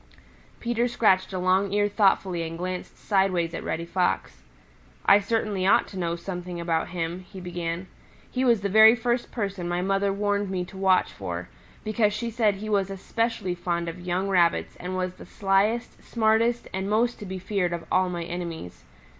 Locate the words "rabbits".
14.27-14.75